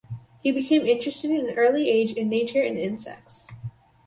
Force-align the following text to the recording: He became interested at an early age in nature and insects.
He 0.41 0.51
became 0.51 0.87
interested 0.87 1.29
at 1.29 1.43
an 1.43 1.55
early 1.59 1.91
age 1.91 2.13
in 2.13 2.27
nature 2.27 2.59
and 2.63 2.75
insects. 2.75 3.47